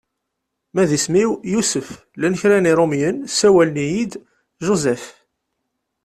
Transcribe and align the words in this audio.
Ma 0.73 0.83
d 0.89 0.91
isem-iw 0.97 1.31
Yusef 1.53 1.89
llan 2.17 2.37
kra 2.39 2.57
n 2.59 2.69
Yirumyen 2.69 3.17
sawalen-iyi-d 3.37 4.13
Joseph. 4.65 5.07